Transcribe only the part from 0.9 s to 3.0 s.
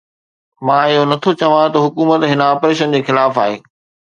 اهو نٿو چوان ته حڪومت هن آپريشن